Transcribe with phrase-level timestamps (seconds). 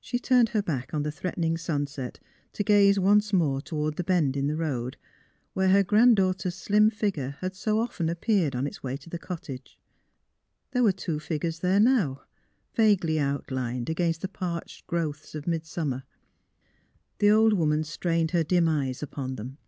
[0.00, 2.18] She turned her back on the threatening sunset
[2.52, 4.96] to gaze once more toward the bend in the road,
[5.52, 9.20] where her grand daughter's slim figure had so often appeared on its way to the
[9.20, 9.78] cottage.
[10.72, 12.22] There were two figures there now,
[12.74, 16.02] vaguely outlined against the parched growths of midsummer.
[17.20, 19.58] The old woman strained her dim eyes upon them.